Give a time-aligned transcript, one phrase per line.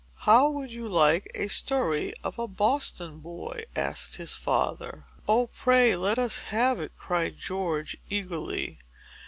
[0.21, 5.05] "How would you like a story of a Boston boy?" asked his father.
[5.27, 8.79] "Oh, pray let us have it!" cried George eagerly.